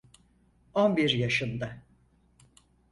On 0.73 0.97
bir 0.97 1.09
yaşında… 1.09 1.77